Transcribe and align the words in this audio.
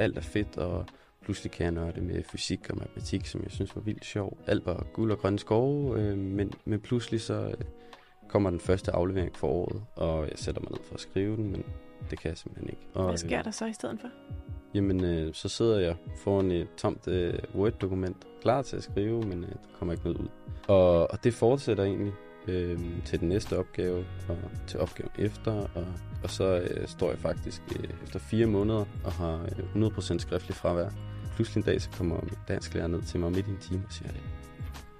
alt 0.00 0.16
er 0.16 0.22
fedt, 0.22 0.58
og 0.58 0.86
pludselig 1.22 1.52
kan 1.52 1.64
jeg 1.64 1.72
nørde 1.72 2.00
med 2.00 2.22
fysik 2.22 2.70
og 2.70 2.76
matematik, 2.76 3.26
som 3.26 3.42
jeg 3.42 3.50
synes 3.50 3.76
var 3.76 3.82
vildt 3.82 4.04
sjov. 4.04 4.38
Alt 4.46 4.66
var 4.66 4.86
guld 4.92 5.12
og 5.12 5.18
grønne 5.18 5.38
skove, 5.38 6.00
øh, 6.00 6.18
men, 6.18 6.52
men 6.64 6.80
pludselig 6.80 7.20
så 7.20 7.34
øh, 7.34 7.54
kommer 8.28 8.50
den 8.50 8.60
første 8.60 8.92
aflevering 8.92 9.36
for 9.36 9.48
året, 9.48 9.82
og 9.96 10.22
jeg 10.22 10.38
sætter 10.38 10.60
mig 10.60 10.70
ned 10.70 10.80
for 10.84 10.94
at 10.94 11.00
skrive 11.00 11.36
den, 11.36 11.50
men 11.50 11.64
det 12.10 12.20
kan 12.20 12.28
jeg 12.28 12.38
simpelthen 12.38 12.70
ikke. 12.70 12.82
Og, 12.94 13.04
Hvad 13.04 13.16
sker 13.16 13.42
der 13.42 13.50
så 13.50 13.66
i 13.66 13.72
stedet 13.72 14.00
for? 14.00 14.08
Jamen, 14.74 15.04
øh, 15.04 15.34
så 15.34 15.48
sidder 15.48 15.78
jeg 15.78 15.96
foran 16.16 16.50
et 16.50 16.68
tomt 16.76 17.08
øh, 17.08 17.34
Word-dokument, 17.54 18.16
klar 18.42 18.62
til 18.62 18.76
at 18.76 18.82
skrive, 18.82 19.22
men 19.22 19.44
øh, 19.44 19.50
der 19.50 19.56
kommer 19.78 19.92
ikke 19.92 20.04
noget 20.04 20.18
ud. 20.18 20.28
Og, 20.68 21.10
og 21.10 21.24
det 21.24 21.34
fortsætter 21.34 21.84
egentlig 21.84 22.12
øh, 22.48 22.78
til 23.04 23.20
den 23.20 23.28
næste 23.28 23.58
opgave, 23.58 24.04
og 24.28 24.38
til 24.66 24.80
opgaven 24.80 25.10
efter, 25.18 25.52
og, 25.52 25.86
og 26.22 26.30
så 26.30 26.60
øh, 26.60 26.88
står 26.88 27.10
jeg 27.10 27.18
faktisk 27.18 27.62
øh, 27.78 27.90
efter 28.02 28.18
fire 28.18 28.46
måneder 28.46 28.84
og 29.04 29.12
har 29.12 29.48
øh, 29.74 29.86
100% 29.86 30.18
skriftlig 30.18 30.56
fravær. 30.56 30.90
Pludselig 31.34 31.60
en 31.60 31.66
dag, 31.66 31.82
så 31.82 31.90
kommer 31.90 32.20
dansklærer 32.48 32.86
ned 32.86 33.02
til 33.02 33.20
mig 33.20 33.32
midt 33.32 33.46
i 33.46 33.50
en 33.50 33.58
time 33.58 33.82
og 33.86 33.92
siger, 33.92 34.10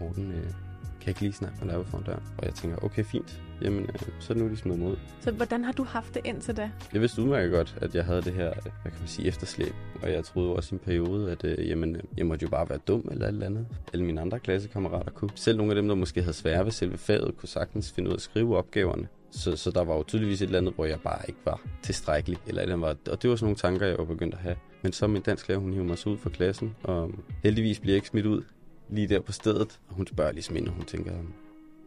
Morten, 0.00 0.32
øh, 0.32 0.69
kan 1.00 1.06
jeg 1.06 1.08
ikke 1.08 1.20
lige 1.20 1.32
snakke 1.32 1.64
med 1.64 1.74
dig 1.74 1.86
foran 1.86 2.04
døren? 2.04 2.22
Og 2.38 2.44
jeg 2.44 2.54
tænker, 2.54 2.84
okay, 2.84 3.04
fint. 3.04 3.42
Jamen, 3.62 3.82
øh, 3.82 4.00
så 4.18 4.32
er 4.32 4.34
det 4.34 4.42
nu, 4.44 4.50
de 4.50 4.56
smider 4.56 4.78
mig 4.78 4.88
ud. 4.88 4.96
Så 5.20 5.30
hvordan 5.30 5.64
har 5.64 5.72
du 5.72 5.84
haft 5.84 6.14
det 6.14 6.22
indtil 6.24 6.56
da? 6.56 6.70
Jeg 6.92 7.00
vidste 7.00 7.22
udmærket 7.22 7.52
godt, 7.52 7.78
at 7.80 7.94
jeg 7.94 8.04
havde 8.04 8.22
det 8.22 8.32
her, 8.32 8.52
hvad 8.62 8.92
kan 8.92 9.00
man 9.00 9.08
sige, 9.08 9.28
efterslæb. 9.28 9.74
Og 10.02 10.12
jeg 10.12 10.24
troede 10.24 10.52
også 10.56 10.74
i 10.74 10.76
en 10.76 10.78
periode, 10.78 11.30
at 11.30 11.44
øh, 11.44 11.68
jamen, 11.68 11.96
øh, 11.96 12.02
jeg 12.16 12.26
måtte 12.26 12.42
jo 12.42 12.48
bare 12.48 12.68
være 12.68 12.78
dum 12.78 13.08
eller 13.10 13.26
alt 13.26 13.42
andet. 13.42 13.66
Alle 13.92 14.04
mine 14.04 14.20
andre 14.20 14.38
klassekammerater 14.38 15.10
kunne. 15.10 15.30
Selv 15.34 15.56
nogle 15.56 15.72
af 15.72 15.76
dem, 15.76 15.88
der 15.88 15.94
måske 15.94 16.20
havde 16.22 16.36
svære 16.36 16.64
ved 16.64 16.72
selve 16.72 16.98
faget, 16.98 17.36
kunne 17.36 17.48
sagtens 17.48 17.92
finde 17.92 18.08
ud 18.08 18.12
af 18.12 18.16
at 18.16 18.22
skrive 18.22 18.56
opgaverne. 18.56 19.08
Så, 19.30 19.56
så 19.56 19.70
der 19.70 19.84
var 19.84 19.94
jo 19.94 20.02
tydeligvis 20.02 20.42
et 20.42 20.46
eller 20.46 20.58
andet, 20.58 20.74
hvor 20.74 20.84
jeg 20.84 21.00
bare 21.00 21.20
ikke 21.28 21.40
var 21.44 21.60
tilstrækkelig. 21.82 22.38
Eller 22.46 22.62
eller 22.62 22.76
var, 22.76 22.96
og 23.10 23.22
det 23.22 23.30
var 23.30 23.36
sådan 23.36 23.44
nogle 23.44 23.56
tanker, 23.56 23.86
jeg 23.86 23.98
var 23.98 24.04
begyndt 24.04 24.34
at 24.34 24.40
have. 24.40 24.56
Men 24.82 24.92
så 24.92 25.06
min 25.06 25.22
dansk 25.22 25.48
lærer, 25.48 25.58
hun 25.58 25.72
hiver 25.72 25.84
mig 25.84 25.98
så 25.98 26.08
ud 26.08 26.18
fra 26.18 26.30
klassen, 26.30 26.76
og 26.82 27.10
heldigvis 27.42 27.80
bliver 27.80 27.92
jeg 27.92 27.96
ikke 27.96 28.08
smidt 28.08 28.26
ud 28.26 28.42
lige 28.92 29.08
der 29.08 29.20
på 29.20 29.32
stedet. 29.32 29.78
Og 29.88 29.94
hun 29.94 30.06
spørger 30.06 30.32
ligesom 30.32 30.56
ind, 30.56 30.68
og 30.68 30.74
hun 30.74 30.84
tænker, 30.84 31.12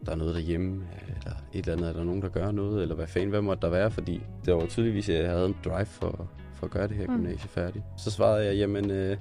der 0.06 0.12
er 0.12 0.16
noget 0.16 0.34
derhjemme, 0.34 0.82
eller 1.18 1.32
et 1.52 1.58
eller 1.58 1.72
andet, 1.72 1.88
er 1.88 1.92
der 1.92 2.04
nogen, 2.04 2.22
der 2.22 2.28
gør 2.28 2.50
noget, 2.50 2.82
eller 2.82 2.94
hvad 2.94 3.06
fanden, 3.06 3.30
hvad 3.30 3.40
måtte 3.42 3.62
der 3.62 3.68
være, 3.68 3.90
fordi 3.90 4.20
det 4.44 4.54
var 4.54 4.66
tydeligvis, 4.66 5.08
at 5.08 5.22
jeg 5.22 5.30
havde 5.30 5.46
en 5.46 5.56
drive 5.64 5.86
for, 5.86 6.28
for 6.54 6.66
at 6.66 6.70
gøre 6.70 6.88
det 6.88 6.96
her 6.96 7.06
Mm. 7.06 7.14
gymnasie 7.16 7.48
færdigt. 7.48 7.84
Så 7.98 8.10
svarede 8.10 8.46
jeg, 8.46 8.56
jamen, 8.56 8.90
øh, 8.90 9.16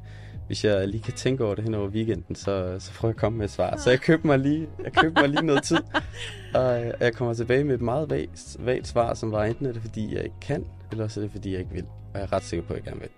hvis 0.47 0.65
jeg 0.65 0.87
lige 0.87 1.03
kan 1.03 1.13
tænke 1.13 1.45
over 1.45 1.55
det 1.55 1.63
hen 1.63 1.73
over 1.73 1.87
weekenden, 1.87 2.35
så, 2.35 2.75
så 2.79 2.91
får 2.91 3.07
jeg 3.07 3.15
komme 3.15 3.37
med 3.37 3.45
et 3.45 3.51
svar. 3.51 3.77
Så 3.77 3.89
jeg 3.89 3.99
købte 3.99 4.27
mig 4.27 4.39
lige, 4.39 4.67
jeg 4.83 4.93
købte 4.93 5.21
mig 5.21 5.29
lige 5.29 5.45
noget 5.45 5.63
tid, 5.63 5.77
og 6.55 6.85
øh, 6.85 6.91
jeg 6.99 7.13
kommer 7.13 7.33
tilbage 7.33 7.63
med 7.63 7.75
et 7.75 7.81
meget 7.81 8.09
vagt, 8.09 8.57
vagt 8.59 8.87
svar, 8.87 9.13
som 9.13 9.31
var 9.31 9.45
enten 9.45 9.65
er 9.65 9.71
det, 9.71 9.81
fordi 9.81 10.15
jeg 10.15 10.23
ikke 10.23 10.39
kan, 10.41 10.65
eller 10.91 11.03
også 11.03 11.19
er 11.19 11.21
det, 11.21 11.31
fordi 11.31 11.51
jeg 11.51 11.59
ikke 11.59 11.71
vil. 11.73 11.85
Og 12.13 12.19
jeg 12.19 12.21
er 12.23 12.33
ret 12.33 12.43
sikker 12.43 12.65
på, 12.65 12.73
at 12.73 12.77
jeg 12.77 12.83
gerne 12.83 12.99
vil. 12.99 13.09